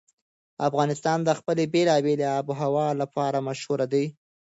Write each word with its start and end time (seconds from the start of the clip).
افغانستان 0.67 1.19
د 1.23 1.29
خپلې 1.39 1.63
بېلابېلې 1.73 2.25
آب 2.37 2.45
وهوا 2.49 2.87
لپاره 3.01 3.45
مشهور 3.47 3.79
دی. 3.93 4.05